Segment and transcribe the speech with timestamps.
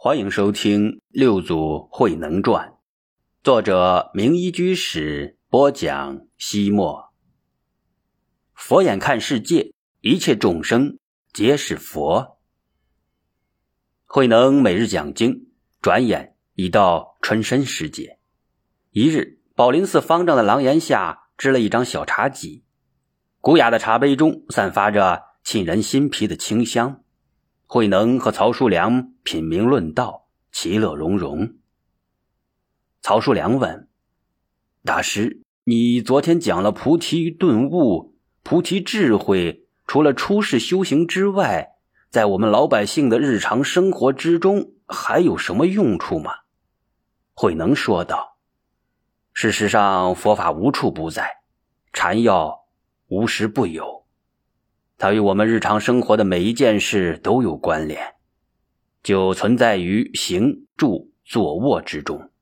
[0.00, 2.68] 欢迎收听《六祖慧能传》，
[3.42, 6.20] 作者明一居士播讲。
[6.36, 7.12] 西莫，
[8.54, 11.00] 佛眼看世界，一切众生
[11.32, 12.38] 皆是佛。
[14.04, 15.48] 慧能每日讲经，
[15.82, 18.20] 转眼已到春申时节。
[18.92, 22.62] 一日，宝林寺方丈的廊檐下支了一张小茶几，
[23.40, 27.02] 古雅的茶杯中散发着沁人心脾的清香。
[27.70, 31.56] 慧能和曹叔良品茗论道，其乐融融。
[33.02, 33.90] 曹叔良问
[34.82, 41.74] ：“大师，你昨天讲了菩提顿悟、菩提智慧，除了出世修行之外，
[42.08, 46.32] 在我们老百姓的日常生活之中，还有什么用处吗？”
[47.36, 48.38] 慧能说道
[49.34, 51.42] ：“事实上，佛法无处不在，
[51.92, 52.64] 禅药
[53.08, 53.97] 无时不有。”
[54.98, 58.16] 它与我们日常生活的每一件事都有关联，
[59.04, 62.32] 就存在于行住坐卧之中，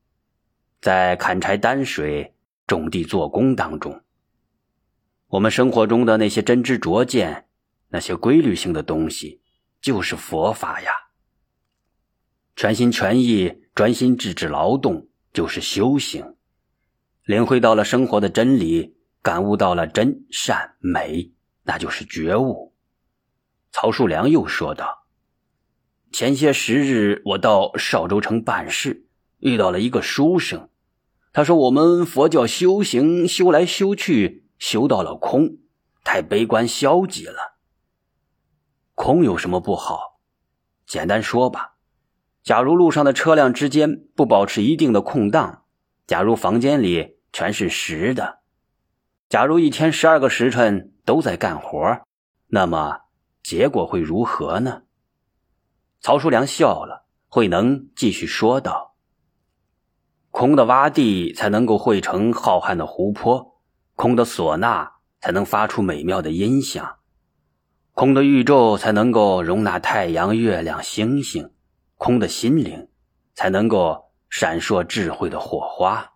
[0.81, 2.33] 在砍柴担水、
[2.65, 4.01] 种地做工当中。
[5.27, 7.45] 我们生活中的那些真知灼见、
[7.89, 9.39] 那些规律性的东西，
[9.79, 10.89] 就是佛法呀。
[12.55, 16.35] 全心全意、专心致志劳动，就是修行。
[17.23, 21.33] 领会到了生活的真理，感悟到了真善美。
[21.67, 22.73] 那就是觉悟。
[23.71, 25.05] 曹树良又说道
[26.13, 29.05] ：“前些时日，我到邵州城办事，
[29.39, 30.69] 遇到了一个书生。
[31.33, 35.57] 他说：‘我们佛教修行，修来修去，修到了空，
[36.05, 37.57] 太悲观消极了。
[38.95, 40.21] 空有什么不好？
[40.85, 41.75] 简单说吧，
[42.41, 45.65] 假如路上的车辆之间不保持一定的空档，
[46.07, 48.39] 假如房间里全是实的，
[49.27, 52.01] 假如一天十二个时辰。’”都在干活，
[52.47, 52.99] 那么
[53.41, 54.81] 结果会如何呢？
[56.01, 58.97] 曹叔良笑了，慧能继续说道
[60.31, 63.61] ：“空的洼地才能够汇成浩瀚的湖泊，
[63.95, 66.97] 空的唢呐才能发出美妙的音响，
[67.93, 71.53] 空的宇宙才能够容纳太阳、月亮、星星，
[71.95, 72.89] 空的心灵
[73.33, 76.15] 才能够闪烁智慧的火花。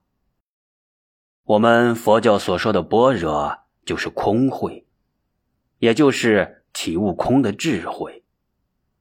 [1.45, 4.85] 我们佛教所说的般若。”就是空慧，
[5.79, 8.23] 也就是体悟空的智慧。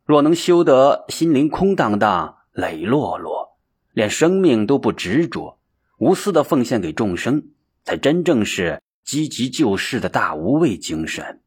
[0.04, 3.58] 若能修得心灵空荡荡、磊落落，
[3.92, 5.58] 连生命都不执着，
[5.98, 7.50] 无私的奉献给众生，
[7.84, 11.40] 才真正是积极救世的大无畏精神。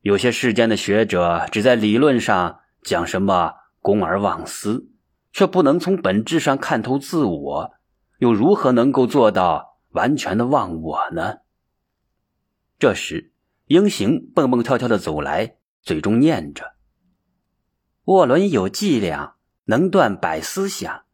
[0.00, 4.88] 有些世间的学者只在理论上讲什么公而忘私，
[5.30, 7.70] 却不能从本质上看透自我，
[8.18, 11.40] 又如何能够做到完全的忘我呢？
[12.80, 13.30] 这时，
[13.66, 16.76] 英行蹦蹦跳跳的走来，嘴中念着
[18.04, 19.36] ：“卧轮有伎俩，
[19.66, 21.04] 能断百思想；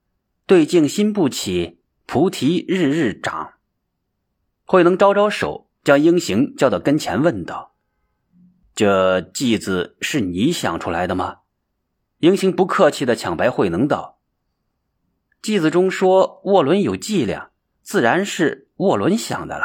[0.46, 3.54] 对镜心不起，菩提日日长。”
[4.64, 7.74] 慧能招招手，将英行叫到跟前，问道
[8.76, 11.38] ：“这计子是你想出来的吗？”
[12.18, 14.20] 英行不客气的抢白慧能道
[15.42, 17.50] ：“偈子中说卧轮有伎俩，
[17.82, 19.64] 自然是卧轮想的了。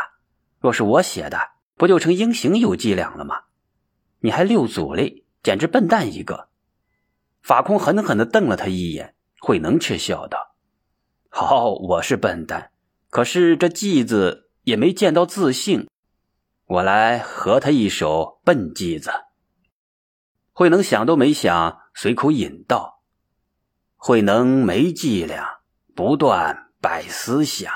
[0.59, 1.37] 若是我写的。”
[1.81, 3.45] 不就成英行有伎俩了吗？
[4.19, 6.49] 你还六祖嘞，简直笨蛋一个！
[7.41, 10.53] 法空狠狠的瞪了他一眼，慧能却笑道
[11.29, 12.69] ：“好，我是笨蛋，
[13.09, 15.89] 可是这偈子也没见到自信，
[16.67, 19.09] 我来和他一首笨偈子。”
[20.53, 23.01] 慧能想都没想，随口引道
[23.97, 25.61] ：“慧能没伎俩，
[25.95, 27.73] 不断百思想，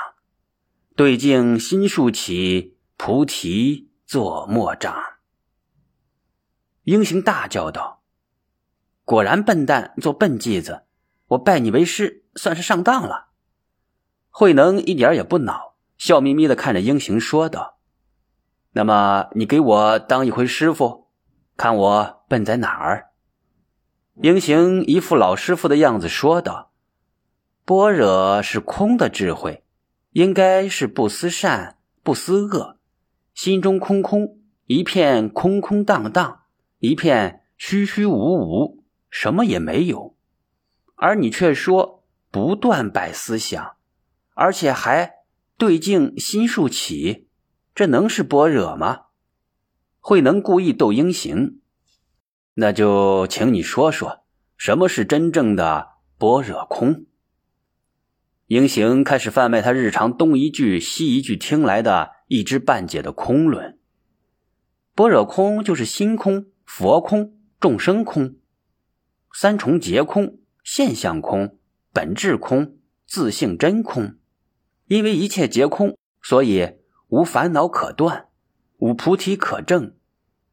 [0.94, 4.96] 对镜心术起，菩提。”做莫障。
[6.84, 8.02] 英行大叫道
[9.04, 10.84] ：“果然笨蛋，做笨鸡子！
[11.26, 13.26] 我拜你为师，算是上当了。”
[14.30, 17.78] 慧能一点也不恼，笑眯眯的看着英行说道
[18.72, 21.08] ：“那么你给我当一回师傅，
[21.56, 23.10] 看我笨在哪儿？”
[24.22, 26.70] 英行一副老师傅的样子说道
[27.66, 29.64] ：“般若是空的智慧，
[30.12, 32.75] 应该是不思善，不思恶。”
[33.36, 36.44] 心中空空一片，空空荡荡
[36.78, 40.16] 一片，虚虚无无，什么也没有。
[40.94, 43.76] 而你却说不断摆思想，
[44.32, 45.16] 而且还
[45.58, 47.28] 对镜心术起，
[47.74, 49.00] 这能是般若吗？
[50.00, 51.60] 慧能故意逗英行，
[52.54, 54.24] 那就请你说说，
[54.56, 57.04] 什么是真正的般若空？
[58.46, 62.15] 英行开始贩卖他日常东一句西一句听来的。
[62.28, 63.78] 一知半解的空论，
[64.96, 68.34] 般若空就是心空、佛空、众生空，
[69.32, 71.56] 三重皆空，现象空、
[71.92, 74.16] 本质空、自性真空。
[74.88, 78.26] 因为一切皆空，所以无烦恼可断，
[78.78, 79.94] 无菩提可证，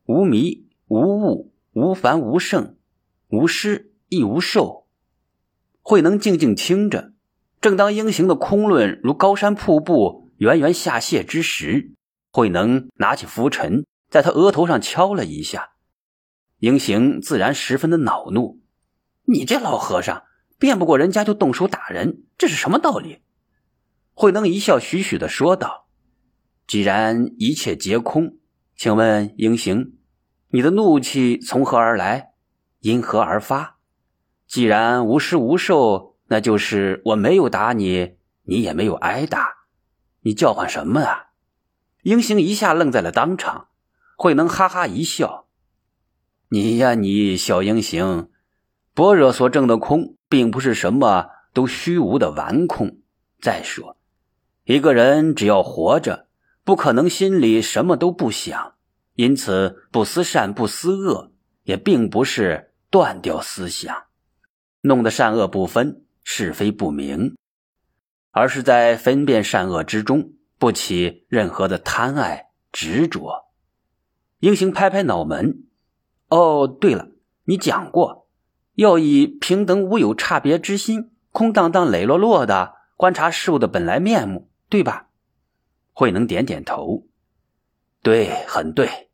[0.06, 2.78] 无迷无悟，无烦无胜，
[3.30, 4.86] 无失亦无受。
[5.82, 7.14] 慧能静静听着。
[7.60, 11.94] 正当英行的空论如高山瀑布圆圆下泻之时，
[12.32, 15.72] 慧能拿起拂尘，在他额头上敲了一下。
[16.60, 18.62] 英行自然十分的恼怒
[19.26, 20.24] ：“你这老和尚，
[20.58, 23.20] 辩不过人家就动手打人，这是什么道理？”
[24.14, 25.88] 慧能一笑，徐徐的说道
[26.68, 28.38] ：“既然一切皆空，
[28.76, 29.94] 请问英行，
[30.50, 32.34] 你的怒气从何而来？
[32.80, 33.80] 因何而发？
[34.48, 39.63] 既然无施无受。”那就是我没有打你，你也没有挨打，
[40.24, 41.28] 你叫唤什么啊？
[42.02, 43.68] 英行一下愣在了当场。
[44.18, 45.48] 慧能哈哈一笑
[46.50, 48.30] ：“你呀，你小英行，
[48.94, 53.00] 般若所证的空，并不是什么都虚无的顽空。
[53.42, 53.98] 再说，
[54.66, 56.28] 一个人只要活着，
[56.64, 58.76] 不可能心里什么都不想，
[59.16, 61.32] 因此不思善，不思恶，
[61.64, 64.04] 也并不是断掉思想，
[64.82, 67.36] 弄得善恶不分。”是非不明，
[68.34, 73.46] 而是在分辨善恶之中不起任何的贪爱执着。
[74.40, 75.64] 英行拍拍脑门
[76.28, 77.08] ：“哦，对了，
[77.46, 78.28] 你讲过
[78.76, 85.08] 要以平等无有差别之心，空荡荡磊落落的观察事物的本来面目，对吧？”
[85.94, 87.06] 慧能点点头
[88.04, 89.10] ：“对，很对。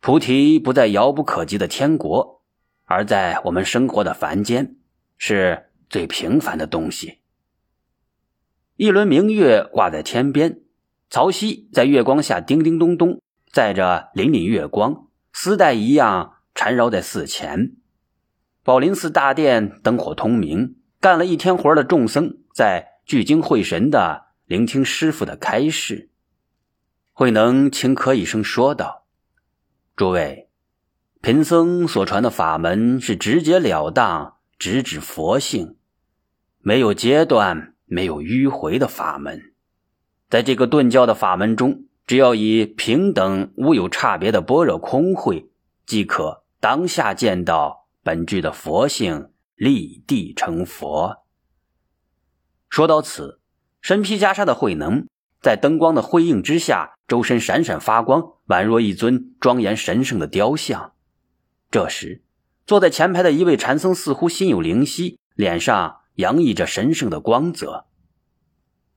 [0.00, 2.42] 菩提不在遥不可及的天国，
[2.84, 4.76] 而在我们生活的凡间，
[5.18, 7.20] 是。”最平凡的东西。
[8.76, 10.60] 一轮明月挂在天边，
[11.08, 17.76] 曹溪在月光下叮叮咚咚，载着凛凛月光，丝带一样缠绕在寺前。
[18.62, 26.10] 宝林寺大殿灯火通明，干了一天活的众僧在聚精会神的聆听师傅的开示。
[27.12, 29.06] 慧能轻咳一声说道
[29.96, 30.50] ：“诸位，
[31.22, 35.76] 贫僧所传的法门是直截了当。”直指佛性，
[36.60, 39.54] 没有阶段，没有迂回的法门。
[40.28, 45.50] 在这个顿教的法门中，只要以平等无有差别的般若空慧，
[45.86, 51.24] 即可当下见到本具的佛性，立地成佛。
[52.68, 53.40] 说到此，
[53.80, 55.06] 身披袈裟的慧能，
[55.40, 60.92] 在灯光的辉映之下，周身闪闪发光，宛若一尊庄严神圣的雕像。
[61.70, 62.22] 这时。
[62.66, 67.86] 坐在前排的一位禅僧似乎心有灵犀，脸上洋溢着神圣的光泽。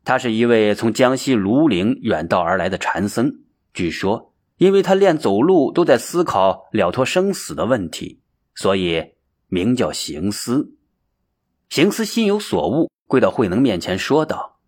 [0.04, 3.44] 他是一位从江西庐陵远道而来的禅僧，
[3.74, 8.22] 据说因为他练走路都在思考了脱生死的问题，
[8.56, 9.14] 所以
[9.48, 10.76] 名叫行思。
[11.70, 14.60] 行思心有所悟，跪到慧能面前说道：“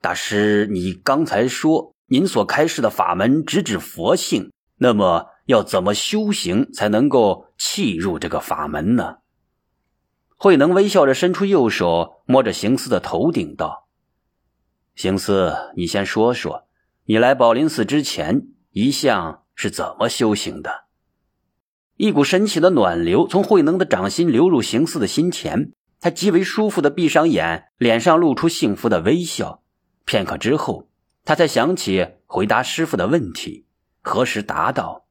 [0.00, 9.16] 大师，你刚才说您所开示的法门直指佛性，那么？”要怎么修行才能够契入这个法门呢？
[10.40, 13.88] 慧能微笑着伸出右手，摸着行思的头顶道
[14.94, 16.68] ：“行思，你先说说，
[17.06, 20.84] 你来宝林寺之前一向是怎么修行的？”
[21.98, 29.64] 一股神奇的暖流从慧能的掌心流入行思的心田，他极为舒服的闭上眼，脸上露出幸福的微笑。
[30.04, 30.88] 片刻之后，
[31.24, 33.66] 他才想起回答师傅的问题，
[34.02, 35.06] 何时答道？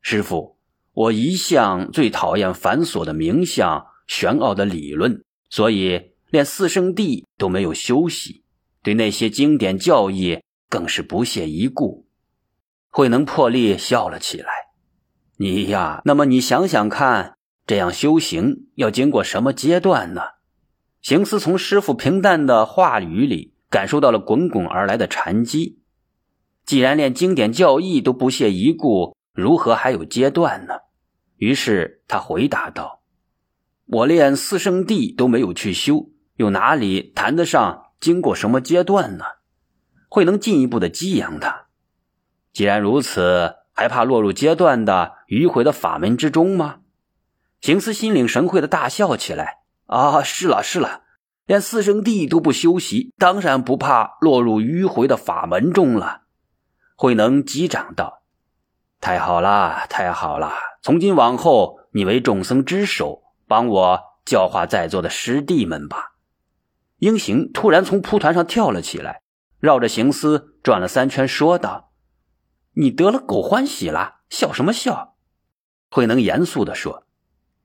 [0.00, 0.58] 师傅，
[0.92, 8.42] 我一向最讨厌繁琐的名相、玄奥的理论，所以连四圣地都没有休息，
[8.82, 12.08] 对那些经典教义更是不屑一顾。
[12.88, 14.48] 慧能破例笑了起来
[15.38, 17.36] ：“你呀，那么你想想看，
[17.66, 20.22] 这样修行要经过什么阶段呢？”
[21.00, 25.78] 行思从师傅平淡的话语里感受到了滚滚而来的禅机。
[26.66, 30.74] 既然连经典教义都不屑一顾，如何还有阶段呢？
[31.36, 32.97] 于是他回答道
[33.90, 39.24] ：“我连四圣地都没有去修，又哪里谈得上经过什么阶段呢？
[40.10, 41.68] 会能进一步的激扬他？
[42.52, 46.80] 既然如此，还怕落入阶段的迂回的法门之中吗？”
[47.62, 51.04] 行思心领神会的大笑起来：“啊，是了是了，
[51.46, 56.24] 连四圣地都不修习，当然不怕落入迂回的法门中了。”
[56.94, 58.22] 慧能击掌道。
[59.00, 60.52] 太好了，太好了！
[60.82, 66.12] 从今往后，你为众僧之首，帮我教化在座的师弟们吧。
[66.98, 69.22] 英行突然从蒲团上跳了起来，
[69.58, 71.92] 绕着行思转了三圈，说道
[72.74, 75.16] ：“你得了狗欢喜了，笑什么笑？”
[75.90, 77.06] 慧能严肃地说：“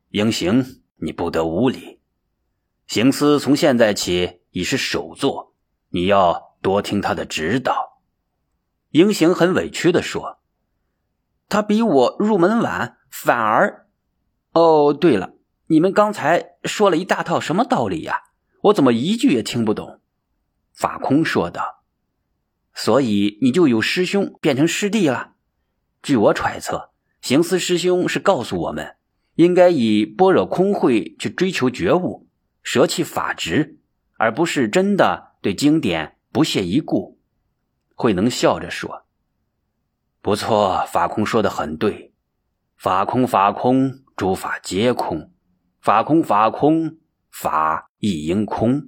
[0.09, 1.99] 英行，你不得无礼。
[2.87, 5.53] 行思从现在起已是首座，
[5.89, 8.01] 你要多听他的指导。”
[8.91, 10.39] 英行很委屈地说
[11.49, 13.87] ：“他比我入门晚，反而……
[14.51, 15.33] 哦，对了，
[15.73, 18.25] 你们刚才说了一大套什么道理呀？
[18.65, 20.01] 我怎么一句也听不懂？”
[20.71, 21.83] 法空说道
[22.75, 25.33] ：“所以你就有师兄变成师弟了。
[26.03, 28.97] 据我揣测，行思师兄是告诉我们。”
[29.33, 32.27] 应该以般若空慧去追求觉悟，
[32.61, 33.79] 舍弃法执，
[34.19, 37.19] 而不是真的对经典不屑一顾。
[37.95, 39.07] 慧能笑着说
[40.21, 42.13] ：“不错，法空说的很对。
[42.77, 45.32] 法空，法空，诸法皆空。
[45.83, 46.95] 法空，法空，
[47.29, 48.87] 法亦应空。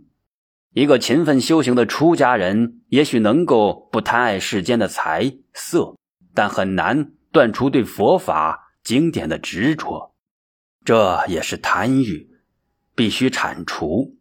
[0.71, 5.97] 一个勤奋修行的出家人，也许能够不贪爱世间的财色，
[6.33, 10.15] 但很难断除对佛法经典的执着。”
[10.85, 12.29] 这也是贪欲，
[12.95, 14.15] 必须铲除。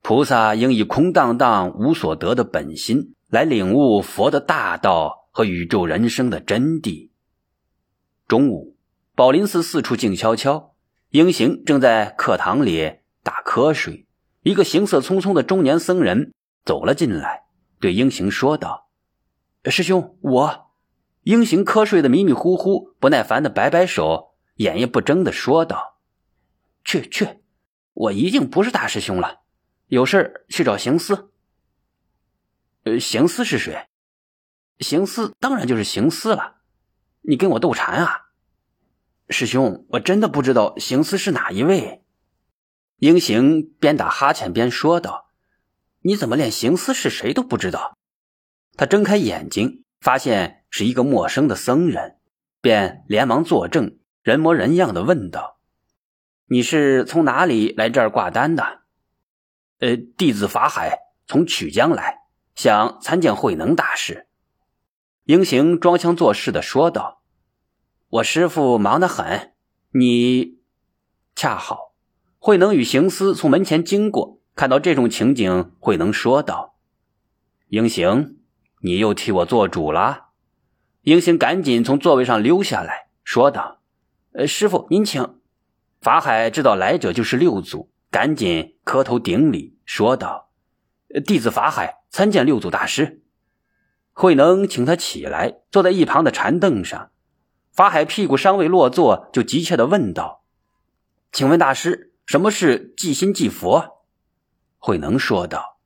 [0.00, 7.10] 菩萨应以空荡荡无所得的本心来领悟佛的大道和宇宙人生的真谛。
[8.26, 8.78] 中午，
[9.14, 10.73] 宝林寺四处静悄悄，
[11.14, 14.08] 英行正在课堂里打瞌睡。
[14.42, 17.44] 一个行色匆匆的中年僧人走了进来，
[17.78, 18.88] 对英行说道
[19.70, 20.72] ：“师兄，我……”
[21.22, 24.34] 英行瞌睡的迷迷糊糊，不耐烦的摆摆手。
[24.56, 26.00] 眼也不睁的说道
[26.82, 27.44] ：“去去，
[27.92, 29.42] 我已经不是大师兄了，
[29.86, 31.30] 有事去找行司。
[32.82, 33.86] ”“呃，行思是谁
[34.82, 36.56] ？”“行思当然就是行思了。
[37.20, 38.22] 你跟我斗禅啊
[39.28, 42.02] ？”“师兄，我真的不知道行思是哪一位。”
[42.98, 45.30] 英行边打哈欠边说道
[46.02, 47.96] ：“你怎么连行思是谁都不知道？”
[48.76, 52.18] 他睁开眼睛，发现是一个陌生的僧人，
[52.60, 53.98] 便连忙作证。
[54.22, 55.58] 人模人样的问道
[56.48, 58.82] ：“你是从哪里来这儿挂单的
[59.80, 62.20] ？”“呃，弟子法海从曲江来，
[62.54, 64.26] 想参见慧能大师。”
[65.24, 67.22] 英行装腔作势的说道
[68.14, 69.54] ：“我师傅忙得很，
[69.90, 70.58] 你……”
[71.34, 71.94] 恰好，
[72.38, 76.76] 慧能与行思从门前经过，看到这种情景，慧能说道
[77.66, 78.36] ：“英行，
[78.82, 80.28] 你又替我做主了。”
[81.02, 83.80] 英行赶紧从座位上溜下来说道。
[84.34, 85.40] 呃，师傅您请。
[86.00, 90.50] 法海知道来者就是六祖，赶紧磕头顶礼，说道
[91.26, 93.22] ：“弟子法海参见六祖大师。”
[94.14, 97.10] 慧能请他起来，坐在一旁的禅凳上。
[97.74, 100.44] 法海屁股尚未落座，就急切的问道
[101.32, 104.06] ：“请问大师，什么是即心即佛？”
[104.78, 105.78] 慧能说道：“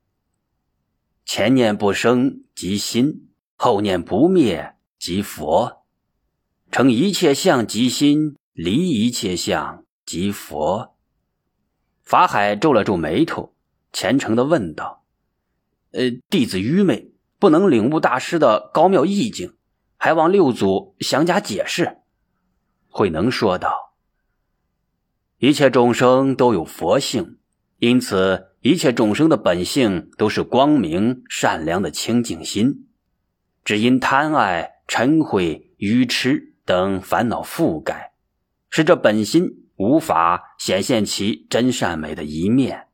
[1.25, 5.83] 前念不生即心，后念不灭即佛，
[6.71, 10.97] 成一切相即心。”离一切相即佛。
[12.03, 13.55] 法海皱了皱眉头，
[13.93, 15.05] 虔诚的问道
[15.93, 19.55] ：“呃，弟子愚昧，不能领悟大师的高妙意境，
[19.99, 21.99] 还望六祖详加解释。”
[22.89, 23.93] 慧能说道
[25.37, 27.37] ：“一切众生都有佛性，
[27.77, 32.87] 因此一切众生的本性都是光明善良的清净心，
[33.63, 38.13] 只因贪爱、嗔恚、愚痴等烦恼覆盖。”
[38.71, 42.87] 使这本心无法显现其真善美的一面。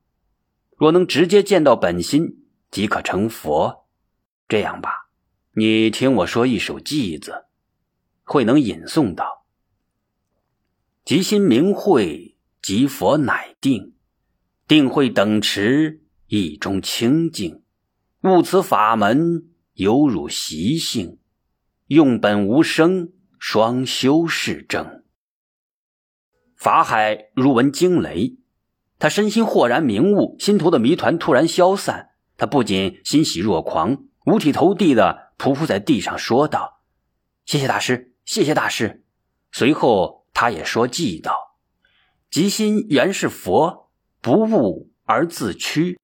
[0.77, 3.85] 若能直接见到本心，即可成佛。
[4.47, 5.04] 这样吧，
[5.57, 7.45] 你听我说一首偈子。
[8.25, 9.45] 慧能引诵道
[11.05, 13.93] ：“即心明慧，即佛乃定；
[14.67, 17.63] 定慧等持，意中清净。
[18.23, 19.45] 悟此法门，
[19.75, 21.19] 犹如习性。
[21.87, 25.03] 用本无生，双修是正。”
[26.57, 28.39] 法海如闻惊雷，
[28.99, 32.09] 他身心豁然明悟，心头的谜团突然消散。
[32.35, 36.81] 他不仅欣喜若狂，五体投地的匍匐在地上，说道
[37.45, 39.03] ：“谢谢大师，谢谢大师。”
[39.51, 41.57] 随后，他也说偈道
[42.29, 45.99] ：“即心原是佛，不悟而自屈。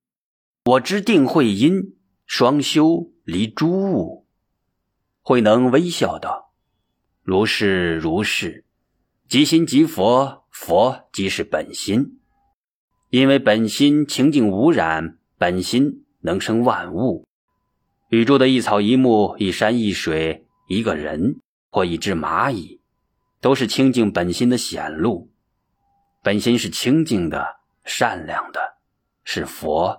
[0.66, 4.28] 我知定慧因，双修离诸物。”
[5.22, 6.54] 慧能微笑道
[7.24, 8.66] ：“如是如是，
[9.28, 12.20] 即心即佛。”佛即是本心，
[13.10, 17.26] 因为本心清净无染，本心能生万物。
[18.12, 21.40] 宇宙的一草一木、一山一水、一个人
[21.70, 22.82] 或一只蚂蚁，
[23.40, 25.32] 都是清净本心的显露。
[26.22, 28.60] 本心是清净的、善良的，
[29.24, 29.98] 是佛。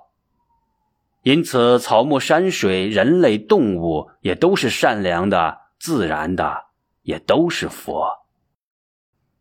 [1.22, 6.66] 因此，草木山水、人类动物也都是善良的、自然的，
[7.00, 8.26] 也都是佛。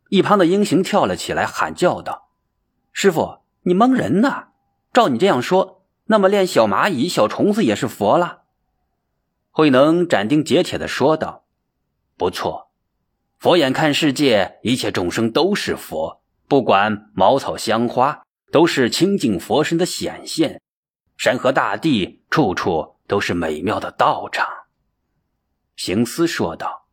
[0.07, 2.29] 一旁的英雄跳了起来，喊叫道
[2.93, 4.45] ：“师傅，你蒙人呢！
[4.93, 8.40] 照你这样说，那么练小蚂蚁、小虫子也是佛了？
[9.51, 11.45] 慧能斩钉截铁的说道
[12.15, 12.71] ：“不错，
[13.37, 20.61] 佛眼看世界，一切众生都是佛，不管茅草香花，都是清净佛身的显现。
[21.17, 24.47] 山河大地，处处都是美妙的道场。”
[25.75, 26.87] 行思说道：“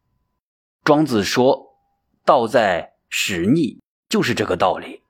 [0.83, 1.77] 庄子说，
[2.25, 5.03] 道在始逆，就是这个道理。”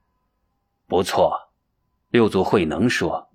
[0.86, 1.50] 不错，
[2.10, 3.30] 六祖慧能说：“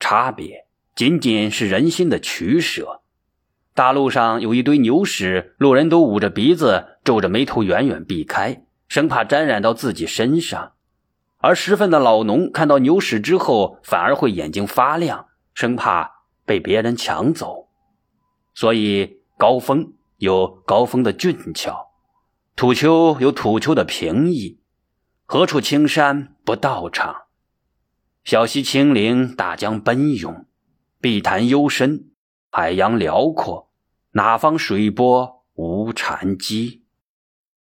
[0.00, 3.01] 差别仅仅是人心的取舍。
[3.74, 10.72] 大路上有一堆牛屎，路人都捂着鼻子，皱着眉头，远远避开，生怕沾染到自己身上；
[11.38, 17.68] 而十分的老农看到牛屎之后，反而会眼睛发亮，生怕被别人抢走。
[18.54, 21.88] 所以，高峰有高峰的俊俏，
[22.54, 24.60] 土丘有土丘的平易。”
[25.24, 27.22] 何处青山不道场？
[28.22, 30.44] 小溪清灵，大江奔涌，
[31.00, 32.10] 碧潭幽深，
[32.54, 33.70] 海洋辽阔，
[34.10, 36.81] 哪方水波无禅机？